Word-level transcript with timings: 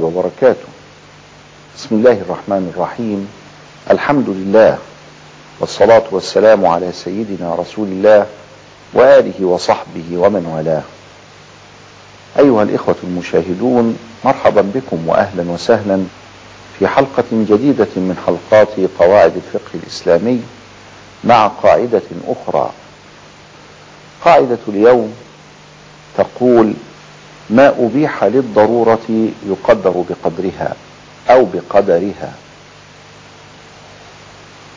وبركاته. 0.00 0.68
بسم 1.76 1.94
الله 1.96 2.12
الرحمن 2.12 2.72
الرحيم. 2.74 3.28
الحمد 3.90 4.28
لله 4.28 4.78
والصلاة 5.60 6.02
والسلام 6.10 6.66
على 6.66 6.92
سيدنا 6.92 7.54
رسول 7.54 7.88
الله 7.88 8.26
وآله 8.94 9.46
وصحبه 9.46 10.04
ومن 10.12 10.46
والاه. 10.46 10.82
أيها 12.38 12.62
الإخوة 12.62 12.96
المشاهدون 13.04 13.98
مرحبا 14.24 14.62
بكم 14.74 15.08
وأهلا 15.08 15.50
وسهلا 15.50 16.04
في 16.78 16.88
حلقة 16.88 17.24
جديدة 17.32 17.88
من 17.96 18.16
حلقات 18.26 18.68
قواعد 18.98 19.32
الفقه 19.36 19.70
الإسلامي 19.74 20.40
مع 21.24 21.46
قاعدة 21.46 22.08
أخرى. 22.28 22.70
قاعدة 24.24 24.58
اليوم 24.68 25.14
تقول 26.16 26.74
ما 27.50 27.68
أبيح 27.68 28.24
للضرورة 28.24 29.28
يقدر 29.48 30.04
بقدرها 30.08 30.74
أو 31.30 31.46
بقدرها. 31.54 32.32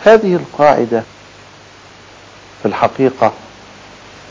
هذه 0.03 0.35
القاعدة 0.35 1.03
في 2.61 2.67
الحقيقة 2.67 3.31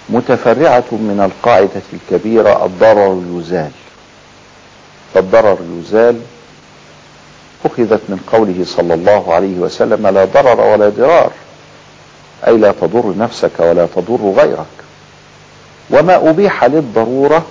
متفرعة 0.09 0.85
من 0.91 1.31
القاعدة 1.31 1.83
الكبيرة 1.93 2.65
الضرر 2.65 3.23
يزال. 3.33 3.71
فالضرر 5.15 5.59
يزال. 5.81 6.21
أخذت 7.65 8.01
من 8.09 8.21
قوله 8.33 8.65
صلى 8.65 8.95
الله 8.95 9.35
عليه 9.35 9.59
وسلم 9.59 10.07
لا 10.07 10.25
ضرر 10.25 10.61
ولا 10.61 10.89
ضرار 10.89 11.33
أي 12.47 12.57
لا 12.57 12.73
تضر 12.73 13.15
نفسك 13.19 13.51
ولا 13.59 13.87
تضر 13.97 14.33
غيرك. 14.37 14.67
وما 15.91 16.31
أبيح 16.31 16.65
للضرورة 16.65 17.47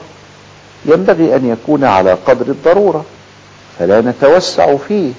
ينبغي 0.86 1.36
أن 1.36 1.50
يكون 1.50 1.84
على 1.84 2.14
قدر 2.14 2.48
الضرورة 2.48 3.06
فلا 3.80 4.02
نتوسع 4.02 4.78
فيه 4.78 5.12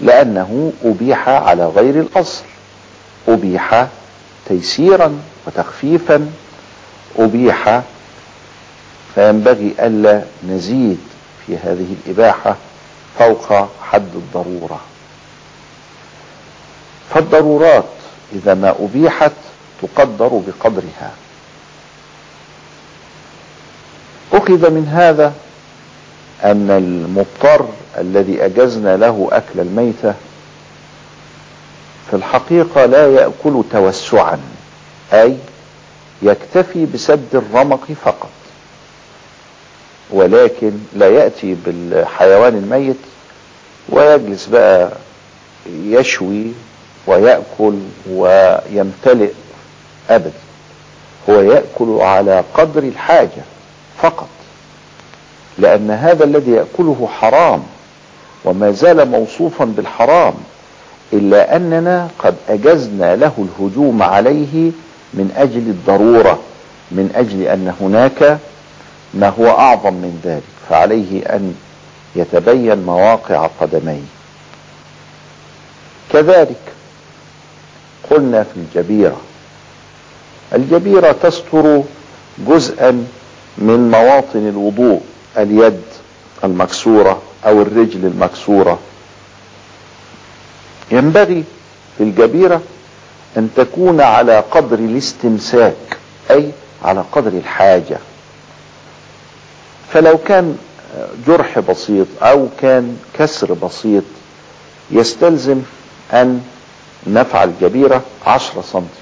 لأنه 0.00 0.72
أبيح 0.84 1.28
على 1.28 1.66
غير 1.66 2.00
الأصل 2.00 2.44
أبيح 3.28 3.86
تيسيرا 4.48 5.20
وتخفيفا 5.46 6.30
أبيح 7.18 7.82
فينبغي 9.14 9.74
ألا 9.80 10.22
نزيد 10.48 10.98
في 11.46 11.56
هذه 11.56 11.94
الإباحة 12.06 12.56
فوق 13.18 13.68
حد 13.82 14.14
الضرورة. 14.14 14.80
فالضرورات 17.14 17.84
إذا 18.32 18.54
ما 18.54 18.74
أبيحت 18.80 19.32
تقدر 19.82 20.42
بقدرها. 20.46 21.10
أخذ 24.38 24.70
من 24.70 24.86
هذا 24.88 25.32
أن 26.44 26.70
المضطر 26.70 27.68
الذي 27.98 28.44
أجزنا 28.44 28.96
له 28.96 29.28
أكل 29.32 29.60
الميتة 29.60 30.14
في 32.10 32.16
الحقيقة 32.16 32.86
لا 32.86 33.14
يأكل 33.14 33.62
توسعا 33.72 34.38
أي 35.12 35.36
يكتفي 36.22 36.86
بسد 36.86 37.26
الرمق 37.34 37.84
فقط. 38.04 38.28
ولكن 40.10 40.72
لا 40.96 41.08
يأتي 41.08 41.56
بالحيوان 41.66 42.54
الميت 42.56 42.96
ويجلس 43.88 44.46
بقى 44.46 44.90
يشوي 45.66 46.46
ويأكل 47.06 47.78
ويمتلئ 48.10 49.30
أبدا. 50.10 50.32
هو 51.30 51.40
يأكل 51.40 51.98
على 52.00 52.44
قدر 52.54 52.82
الحاجة. 52.82 53.42
فقط. 54.02 54.28
لأن 55.58 55.90
هذا 55.90 56.24
الذي 56.24 56.50
يأكله 56.50 57.08
حرام 57.20 57.62
وما 58.44 58.70
زال 58.70 59.08
موصوفا 59.08 59.64
بالحرام 59.64 60.34
إلا 61.12 61.56
أننا 61.56 62.08
قد 62.18 62.34
أجزنا 62.48 63.16
له 63.16 63.32
الهجوم 63.38 64.02
عليه 64.02 64.70
من 65.14 65.32
أجل 65.36 65.58
الضرورة 65.58 66.38
من 66.90 67.10
أجل 67.14 67.42
أن 67.42 67.74
هناك 67.80 68.38
ما 69.14 69.28
هو 69.28 69.48
أعظم 69.48 69.94
من 69.94 70.20
ذلك 70.24 70.42
فعليه 70.70 71.22
أن 71.22 71.54
يتبين 72.16 72.82
مواقع 72.82 73.48
قدميه. 73.60 74.02
كذلك 76.12 76.60
قلنا 78.10 78.42
في 78.42 78.56
الجبيرة 78.56 79.16
الجبيرة 80.54 81.12
تستر 81.12 81.82
جزءا 82.38 83.06
من 83.58 83.90
مواطن 83.90 84.48
الوضوء 84.48 85.00
اليد 85.36 85.82
المكسورة 86.44 87.22
أو 87.46 87.62
الرجل 87.62 88.06
المكسورة. 88.06 88.78
ينبغي 90.90 91.44
في 91.98 92.04
الجبيرة 92.04 92.62
أن 93.36 93.50
تكون 93.56 94.00
على 94.00 94.40
قدر 94.50 94.78
الاستمساك 94.78 95.98
أي 96.30 96.50
على 96.84 97.04
قدر 97.12 97.32
الحاجة. 97.32 97.98
فلو 99.92 100.18
كان 100.18 100.58
جرح 101.26 101.58
بسيط 101.58 102.06
أو 102.22 102.48
كان 102.60 102.96
كسر 103.18 103.52
بسيط 103.52 104.04
يستلزم 104.90 105.62
أن 106.12 106.42
نفعل 107.06 107.52
جبيرة 107.60 108.02
عشرة 108.26 108.62
سنتي. 108.72 109.00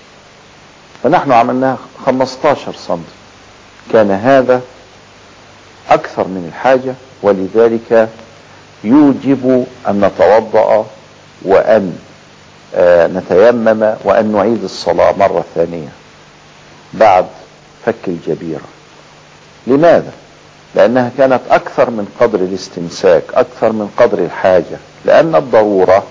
فنحن 1.03 1.33
عملناها 1.33 1.79
خمستاشر 2.07 2.73
سنتي. 2.73 3.16
كان 3.93 4.11
هذا 4.11 4.61
أكثر 5.91 6.25
من 6.29 6.45
الحاجة 6.49 6.95
ولذلك 7.23 8.09
يوجب 8.85 9.67
أن 9.89 10.01
نتوضأ 10.05 10.87
وأن 11.43 11.99
نتيمم 13.15 13.95
وأن 14.05 14.33
نعيد 14.33 14.65
الصلاة 14.65 15.13
مرة 15.19 15.45
ثانية 15.55 15.89
بعد 16.95 17.27
فك 17.87 17.95
الجبيرة 18.09 18.65
لماذا؟ 19.67 20.13
لأنها 20.75 21.11
كانت 21.19 21.41
أكثر 21.51 21.91
من 21.91 22.09
قدر 22.21 22.39
الاستمساك 22.39 23.23
أكثر 23.35 23.73
من 23.73 23.89
قدر 23.97 24.19
الحاجة 24.19 24.77
لأن 25.05 25.35
الضرورة 25.35 26.03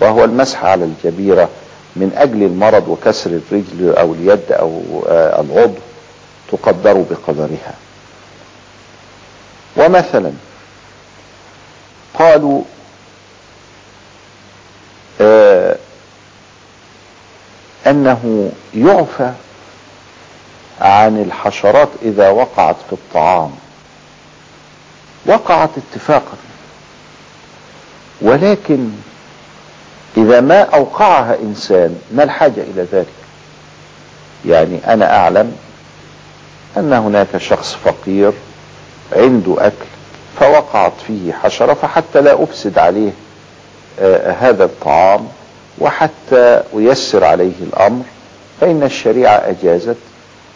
وهو 0.00 0.24
المسح 0.24 0.64
على 0.64 0.84
الجبيرة 0.84 1.48
من 1.96 2.12
أجل 2.16 2.42
المرض 2.42 2.88
وكسر 2.88 3.30
الرجل 3.30 3.94
أو 3.96 4.12
اليد 4.14 4.52
أو 4.52 4.80
العضو 5.08 5.74
تقدر 6.52 6.92
بقدرها. 7.10 7.74
ومثلا 9.76 10.32
قالوا 12.18 12.62
آه 15.20 15.76
أنه 17.86 18.52
يعفى 18.74 19.32
عن 20.80 21.22
الحشرات 21.22 21.88
إذا 22.02 22.28
وقعت 22.28 22.76
في 22.86 22.92
الطعام. 22.92 23.50
وقعت 25.26 25.70
اتفاقا. 25.76 26.36
ولكن 28.20 28.88
إذا 30.16 30.40
ما 30.40 30.60
أوقعها 30.62 31.36
إنسان 31.42 31.98
ما 32.12 32.22
الحاجة 32.22 32.60
إلى 32.60 32.86
ذلك؟ 32.92 33.06
يعني 34.46 34.80
أنا 34.92 35.16
أعلم 35.16 35.56
أن 36.76 36.92
هناك 36.92 37.36
شخص 37.36 37.74
فقير 37.84 38.32
عنده 39.12 39.54
أكل 39.66 39.86
فوقعت 40.40 40.92
فيه 41.06 41.32
حشرة 41.32 41.74
فحتى 41.74 42.20
لا 42.20 42.42
أفسد 42.42 42.78
عليه 42.78 43.10
آه 44.00 44.30
هذا 44.32 44.64
الطعام 44.64 45.28
وحتى 45.78 46.62
أيسر 46.78 47.24
عليه 47.24 47.52
الأمر 47.62 48.04
فإن 48.60 48.82
الشريعة 48.82 49.34
أجازت 49.36 49.96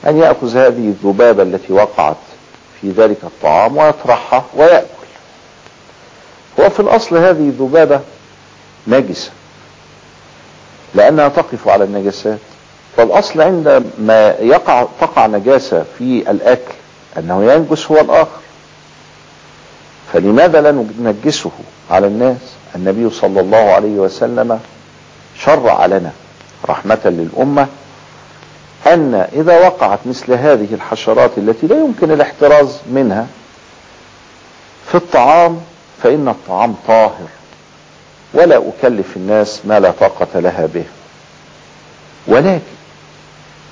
أن 0.07 0.17
يأخذ 0.19 0.57
هذه 0.57 0.89
الذبابة 0.89 1.43
التي 1.43 1.73
وقعت 1.73 2.17
في 2.81 2.91
ذلك 2.91 3.17
الطعام 3.25 3.77
ويطرحها 3.77 4.45
ويأكل. 4.57 4.87
هو 6.61 6.71
في 6.71 6.81
الأصل 6.81 7.17
هذه 7.17 7.49
الذبابة 7.49 8.01
نجسة 8.87 9.31
لأنها 10.95 11.29
تقف 11.29 11.69
على 11.69 11.85
النجاسات 11.85 12.39
فالأصل 13.01 13.41
عندما 13.41 14.35
يقع 14.41 14.87
تقع 15.01 15.27
نجاسة 15.27 15.85
في 15.99 16.31
الأكل 16.31 16.73
أنه 17.19 17.53
ينجس 17.53 17.91
هو 17.91 18.01
الآخر. 18.01 18.41
فلماذا 20.13 20.61
لا 20.61 20.73
ننجسه 20.99 21.51
على 21.91 22.07
الناس؟ 22.07 22.37
النبي 22.77 23.11
صلى 23.11 23.41
الله 23.41 23.73
عليه 23.73 23.95
وسلم 23.99 24.61
شرع 25.39 25.87
لنا 25.87 26.11
رحمة 26.69 26.99
للأمة 27.05 27.67
أن 28.87 29.27
إذا 29.33 29.67
وقعت 29.67 29.99
مثل 30.07 30.33
هذه 30.33 30.69
الحشرات 30.75 31.31
التي 31.39 31.67
لا 31.67 31.77
يمكن 31.77 32.11
الاحتراز 32.11 32.77
منها 32.93 33.27
في 34.89 34.95
الطعام 34.95 35.61
فإن 36.03 36.29
الطعام 36.29 36.75
طاهر 36.89 37.29
ولا 38.35 38.63
أكلف 38.69 39.17
الناس 39.17 39.61
ما 39.65 39.81
لا 39.81 39.91
طاقة 39.91 40.41
لها 40.41 40.67
به. 40.67 40.85
ولكن 42.27 42.80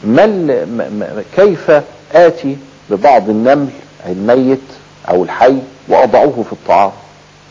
ما 0.05 1.23
كيف 1.37 1.71
آتي 2.13 2.57
ببعض 2.91 3.29
النمل 3.29 3.69
الميت 4.07 4.61
أو 5.09 5.25
الحي 5.25 5.59
واضعوه 5.89 6.45
في 6.47 6.53
الطعام؟ 6.53 6.91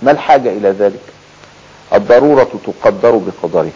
ما 0.01 0.11
الحاجة 0.11 0.49
إلى 0.49 0.69
ذلك؟ 0.69 0.99
الضرورة 1.93 2.47
تقدر 2.65 3.17
بقدرها 3.17 3.71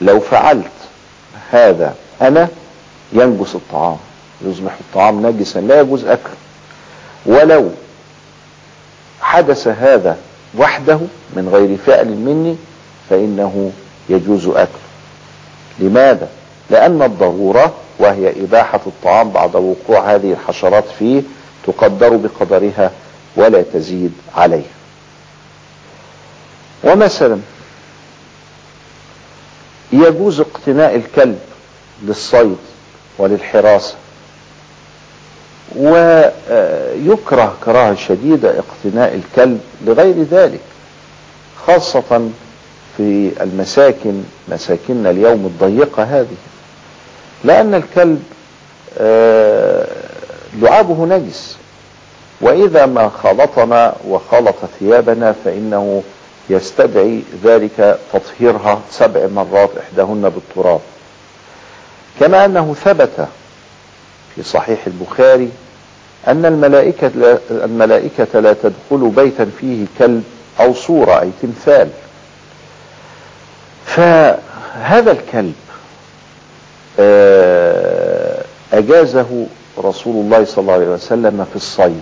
لو 0.00 0.20
فعلت 0.20 0.70
هذا 1.50 1.94
أنا 2.22 2.48
ينجس 3.12 3.54
الطعام 3.54 3.96
يصبح 4.42 4.72
الطعام 4.80 5.26
نجسا 5.26 5.58
لا 5.58 5.80
يجوز 5.80 6.04
أكله 6.04 6.34
ولو 7.26 7.70
حدث 9.20 9.68
هذا 9.68 10.16
وحده 10.58 10.98
من 11.36 11.48
غير 11.52 11.76
فعل 11.86 12.08
مني 12.08 12.56
فإنه 13.10 13.72
يجوز 14.08 14.46
أكله 14.46 14.88
لماذا؟ 15.78 16.28
لأن 16.70 17.02
الضرورة 17.02 17.74
وهي 17.98 18.30
إباحة 18.44 18.80
الطعام 18.86 19.30
بعد 19.30 19.56
وقوع 19.56 20.14
هذه 20.14 20.32
الحشرات 20.32 20.84
فيه 20.98 21.22
تقدر 21.66 22.16
بقدرها 22.16 22.90
ولا 23.36 23.62
تزيد 23.62 24.12
عليها. 24.36 24.62
ومثلا 26.84 27.38
يجوز 29.92 30.40
اقتناء 30.40 30.96
الكلب 30.96 31.38
للصيد 32.02 32.56
وللحراسة 33.18 33.94
ويكره 35.76 37.56
كراهة 37.64 37.94
شديدة 37.94 38.54
اقتناء 38.58 39.14
الكلب 39.14 39.60
لغير 39.86 40.22
ذلك 40.30 40.60
خاصة 41.66 42.30
في 42.96 43.32
المساكن 43.40 44.22
مساكننا 44.48 45.10
اليوم 45.10 45.46
الضيقة 45.46 46.02
هذه. 46.02 46.36
لأن 47.44 47.74
الكلب 47.74 48.22
لعابه 50.62 51.06
نجس. 51.06 51.56
وإذا 52.40 52.86
ما 52.86 53.08
خلطنا 53.08 53.94
وخلط 54.08 54.54
ثيابنا 54.78 55.34
فإنه 55.44 56.02
يستدعي 56.50 57.22
ذلك 57.44 57.98
تطهيرها 58.12 58.80
سبع 58.90 59.26
مرات 59.26 59.70
إحداهن 59.78 60.32
بالتراب. 60.34 60.80
كما 62.20 62.44
أنه 62.44 62.74
ثبت 62.84 63.28
في 64.34 64.42
صحيح 64.42 64.86
البخاري 64.86 65.50
أن 66.28 66.46
الملائكة 66.46 67.08
لا, 67.08 67.38
الملائكة 67.50 68.40
لا 68.40 68.52
تدخل 68.52 69.08
بيتا 69.08 69.50
فيه 69.60 69.86
كلب 69.98 70.24
أو 70.60 70.74
صورة 70.74 71.20
أي 71.20 71.30
تمثال. 71.42 71.88
فهذا 73.86 75.12
الكلب 75.12 75.54
أجازه 78.78 79.46
رسول 79.78 80.24
الله 80.24 80.44
صلى 80.44 80.58
الله 80.62 80.72
عليه 80.72 80.86
وسلم 80.86 81.46
في 81.50 81.56
الصيد 81.56 82.00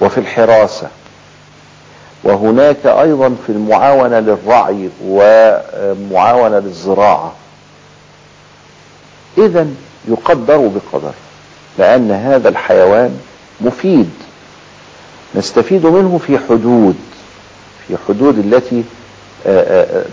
وفي 0.00 0.18
الحراسة. 0.18 0.88
وهناك 2.24 2.86
أيضا 2.86 3.36
في 3.46 3.52
المعاونة 3.52 4.20
للرعي 4.20 4.88
ومعاونة 5.04 6.58
للزراعة. 6.58 7.32
إذا 9.38 9.66
يقدر 10.08 10.56
بقدر 10.56 11.12
لأن 11.78 12.10
هذا 12.10 12.48
الحيوان 12.48 13.20
مفيد. 13.60 14.10
نستفيد 15.34 15.86
منه 15.86 16.18
في 16.26 16.38
حدود 16.38 16.96
في 17.88 17.96
حدود 18.08 18.38
التي 18.38 18.84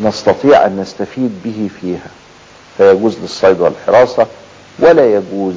نستطيع 0.03 0.65
أن 0.65 0.79
نستفيد 0.79 1.31
به 1.45 1.69
فيها. 1.81 2.09
فيجوز 2.77 3.17
للصيد 3.21 3.59
والحراسة 3.59 4.27
ولا 4.79 5.13
يجوز 5.15 5.55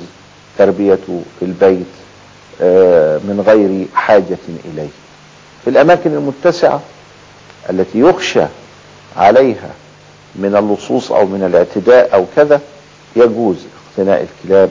تربيته 0.59 1.23
في 1.41 1.45
البيت 1.45 1.87
من 3.25 3.45
غير 3.47 3.87
حاجة 3.95 4.39
إليه. 4.65 4.89
في 5.65 5.71
الأماكن 5.71 6.11
المتسعة 6.15 6.81
التي 7.71 8.01
يخشى 8.01 8.45
عليها 9.17 9.71
من 10.35 10.57
اللصوص 10.57 11.13
أو 11.13 11.27
من 11.27 11.45
الاعتداء 11.45 12.15
أو 12.15 12.27
كذا 12.37 12.61
يجوز 13.17 13.57
اقتناء 13.91 14.27
الكلاب 14.29 14.71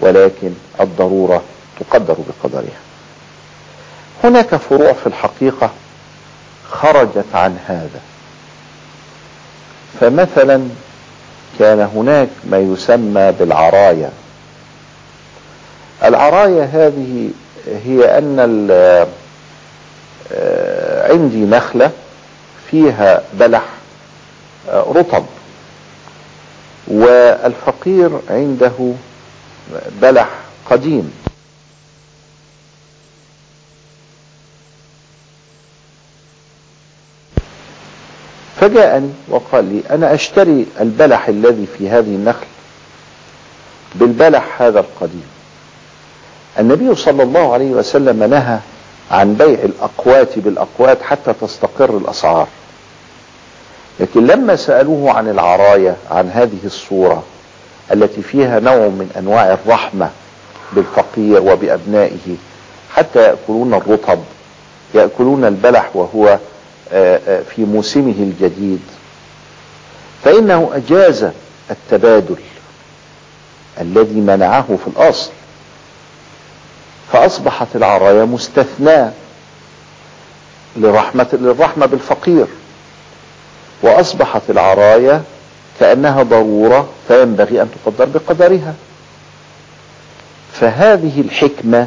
ولكن 0.00 0.52
الضرورة 0.80 1.42
تقدر 1.80 2.16
بقدرها. 2.28 2.80
هناك 4.24 4.56
فروع 4.56 4.92
في 4.92 5.06
الحقيقة 5.06 5.70
خرجت 6.70 7.24
عن 7.34 7.58
هذا. 7.66 8.00
فمثلا 10.00 10.68
كان 11.58 11.80
هناك 11.80 12.28
ما 12.44 12.58
يسمى 12.58 13.32
بالعرايا. 13.32 14.10
العرايا 16.04 16.64
هذه 16.64 17.30
هي 17.84 18.18
أن 18.18 18.38
عندي 21.10 21.44
نخلة 21.44 21.90
فيها 22.70 23.22
بلح 23.34 23.64
رطب. 24.68 25.24
والفقير 26.88 28.10
عنده 28.30 28.92
بلح 30.02 30.28
قديم. 30.70 31.21
فجاءني 38.62 39.10
وقال 39.28 39.64
لي 39.64 39.82
أنا 39.90 40.14
أشتري 40.14 40.66
البلح 40.80 41.28
الذي 41.28 41.66
في 41.78 41.88
هذه 41.88 42.14
النخل 42.14 42.46
بالبلح 43.94 44.62
هذا 44.62 44.80
القديم. 44.80 45.26
النبي 46.58 46.94
صلى 46.94 47.22
الله 47.22 47.52
عليه 47.52 47.70
وسلم 47.70 48.24
نهى 48.24 48.58
عن 49.10 49.34
بيع 49.34 49.58
الأقوات 49.64 50.38
بالأقوات 50.38 51.02
حتى 51.02 51.32
تستقر 51.40 51.96
الأسعار. 51.96 52.48
لكن 54.00 54.26
لما 54.26 54.56
سألوه 54.56 55.12
عن 55.12 55.28
العراية 55.28 55.96
عن 56.10 56.30
هذه 56.30 56.58
الصورة 56.64 57.22
التي 57.92 58.22
فيها 58.22 58.60
نوع 58.60 58.76
من 58.88 59.10
أنواع 59.18 59.52
الرحمة 59.52 60.10
بالفقير 60.72 61.42
وبأبنائه 61.42 62.36
حتى 62.94 63.20
يأكلون 63.22 63.74
الرطب 63.74 64.18
يأكلون 64.94 65.44
البلح 65.44 65.90
وهو 65.94 66.38
في 67.42 67.64
موسمه 67.64 68.14
الجديد 68.18 68.80
فإنه 70.24 70.70
أجاز 70.74 71.28
التبادل 71.70 72.36
الذي 73.80 74.20
منعه 74.20 74.78
في 74.84 74.88
الأصل 74.96 75.30
فأصبحت 77.12 77.66
العرايا 77.74 78.24
مستثناة 78.24 79.12
لرحمة 80.76 81.26
للرحمة 81.32 81.86
بالفقير 81.86 82.46
وأصبحت 83.82 84.42
العرايا 84.50 85.22
كأنها 85.80 86.22
ضرورة 86.22 86.88
فينبغي 87.08 87.62
أن 87.62 87.68
تقدر 87.84 88.04
بقدرها. 88.04 88.74
فهذه 90.52 91.20
الحكمة 91.20 91.86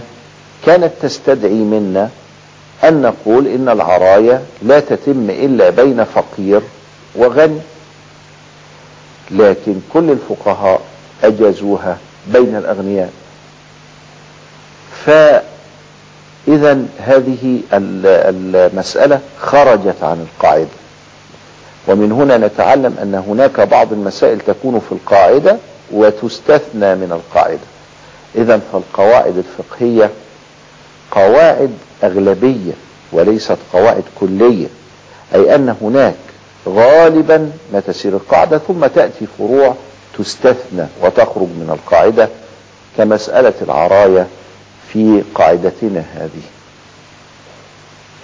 كانت 0.65 0.91
تستدعي 1.01 1.53
منا 1.53 2.09
أن 2.83 3.01
نقول 3.01 3.47
إن 3.47 3.69
العرايا 3.69 4.43
لا 4.61 4.79
تتم 4.79 5.29
إلا 5.29 5.69
بين 5.69 6.03
فقير 6.03 6.61
وغني. 7.15 7.59
لكن 9.31 9.75
كل 9.93 10.11
الفقهاء 10.11 10.81
أجازوها 11.23 11.97
بين 12.27 12.55
الأغنياء. 12.55 13.11
فإذا 15.05 16.85
هذه 16.99 17.61
المسألة 17.73 19.19
خرجت 19.41 20.03
عن 20.03 20.27
القاعدة. 20.31 20.67
ومن 21.87 22.11
هنا 22.11 22.37
نتعلم 22.37 22.95
أن 23.01 23.15
هناك 23.27 23.59
بعض 23.59 23.93
المسائل 23.93 24.39
تكون 24.39 24.79
في 24.79 24.91
القاعدة 24.91 25.57
وتستثنى 25.91 26.95
من 26.95 27.11
القاعدة. 27.11 27.59
إذا 28.35 28.61
فالقواعد 28.73 29.37
الفقهية 29.37 30.09
قواعد 31.15 31.71
أغلبية 32.03 32.73
وليست 33.11 33.57
قواعد 33.73 34.03
كلية 34.19 34.67
أي 35.35 35.55
أن 35.55 35.75
هناك 35.81 36.15
غالبا 36.67 37.51
ما 37.73 37.79
تسير 37.79 38.13
القاعدة 38.13 38.57
ثم 38.57 38.85
تأتي 38.85 39.25
فروع 39.37 39.75
تستثنى 40.17 40.85
وتخرج 41.01 41.47
من 41.47 41.69
القاعدة 41.79 42.29
كمسألة 42.97 43.53
العراية 43.61 44.27
في 44.93 45.23
قاعدتنا 45.35 46.05
هذه. 46.15 46.41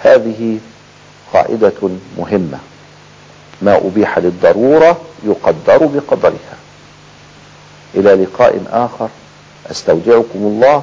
هذه 0.00 0.58
قاعدة 1.32 1.72
مهمة. 2.18 2.58
ما 3.62 3.76
أبيح 3.76 4.18
للضرورة 4.18 5.00
يقدر 5.24 5.86
بقدرها. 5.86 6.56
إلى 7.94 8.14
لقاء 8.14 8.62
آخر. 8.72 9.08
أستودعكم 9.70 10.38
الله. 10.38 10.82